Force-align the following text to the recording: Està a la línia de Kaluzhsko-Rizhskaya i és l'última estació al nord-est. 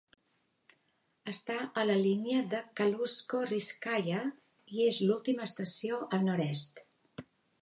Està 1.33 1.57
a 1.81 1.83
la 1.89 1.97
línia 2.07 2.39
de 2.55 2.61
Kaluzhsko-Rizhskaya 2.81 4.25
i 4.79 4.89
és 4.89 5.01
l'última 5.05 5.49
estació 5.53 6.05
al 6.19 6.27
nord-est. 6.31 6.83